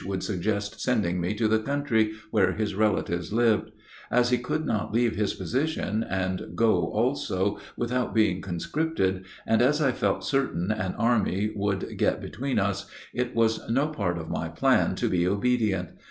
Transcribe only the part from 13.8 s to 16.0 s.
part of my plan to be obedient.